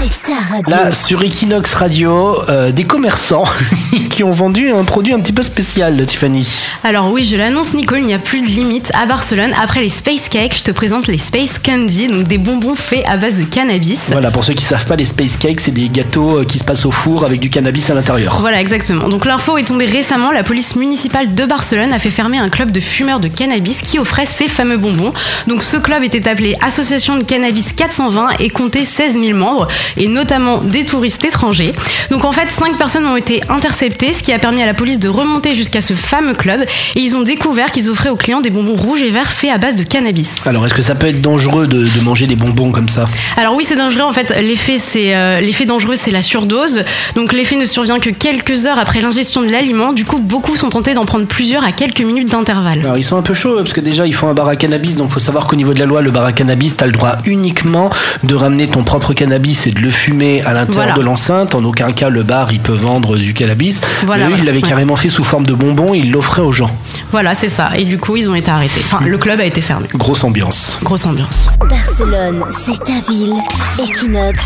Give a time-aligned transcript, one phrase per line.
[0.00, 0.70] radio.
[0.70, 3.44] Là, sur Equinox Radio, euh, des commerçants
[4.10, 6.48] qui ont vendu un produit un petit peu spécial, Tiffany.
[6.84, 9.52] Alors oui, je l'annonce Nicole, il n'y a plus de limite à Barcelone.
[9.62, 13.16] Après les Space Cakes, je te présente les Space Candy, donc des bonbons faits à
[13.16, 14.00] base de cannabis.
[14.08, 16.64] Voilà, pour ceux qui savent pas, les Space Cakes, c'est des gâteaux euh, qui se
[16.64, 18.38] passent au four avec du cannabis à l'intérieur.
[18.40, 19.08] Voilà, exactement.
[19.08, 20.30] Donc l'info est tombée récemment.
[20.30, 23.98] La police municipale de Barcelone a fait fermer un club de fumeurs de cannabis qui
[23.98, 25.12] offrait ces fameux bonbons.
[25.46, 30.08] Donc ce club était appelé Association de Cannabis 420 et comptait 16 000 membres, et
[30.08, 31.72] notamment des touristes étrangers.
[32.10, 34.98] Donc en fait, 5 personnes ont été interceptées, ce qui a permis à la police
[34.98, 36.62] de remonter jusqu'à ce fameux club.
[36.94, 39.58] Et ils ont découvert qu'ils offraient aux clients des bonbons rouges et verts faits à
[39.58, 40.30] base de cannabis.
[40.46, 43.06] Alors, est-ce que ça peut être dangereux de, de manger des bonbons comme ça?
[43.36, 44.02] Alors oui, c'est dangereux.
[44.02, 46.82] En fait, l'effet, c'est euh, l'effet dangereux, c'est la surdose.
[47.14, 49.92] Donc l'effet ne survient que quelques heures après l'ingestion de l'aliment.
[49.92, 52.80] Du coup, beaucoup sont tentés d'en prendre plusieurs à quelques minutes d'intervalle.
[52.80, 54.96] Alors ils sont un peu chauds parce que déjà ils font un bar à cannabis
[54.96, 57.16] donc faut savoir qu'au niveau de la loi le bar à cannabis t'as le droit
[57.24, 57.90] uniquement
[58.22, 60.92] de ramener ton propre cannabis et de le fumer à l'intérieur Voilà.
[60.94, 61.54] de l'enceinte.
[61.54, 63.80] En aucun cas le bar il peut vendre du cannabis.
[64.06, 64.38] Voilà, Mais eux, ouais.
[64.40, 64.68] ils l'avaient Ouais.
[64.68, 66.70] carrément fait sous forme de bonbons, ils l'offraient aux gens.
[67.12, 67.70] Voilà, c'est ça.
[67.76, 68.80] Et du coup, ils ont été arrêtés.
[68.84, 69.86] Enfin, le club a été fermé.
[69.94, 70.76] Grosse ambiance.
[70.82, 71.50] Grosse ambiance.
[71.68, 73.34] Barcelone, c'est ta ville.
[73.78, 74.38] Equinox,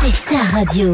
[0.00, 0.92] c'est ta radio.